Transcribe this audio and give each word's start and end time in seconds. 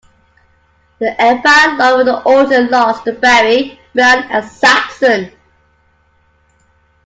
The 0.97 1.13
Empire 1.21 1.75
along 1.75 1.97
with 1.99 2.25
Orton 2.25 2.69
lost 2.71 3.05
to 3.05 3.13
Barry, 3.13 3.79
Brown, 3.93 4.23
and 4.31 4.43
Saxon. 4.43 5.31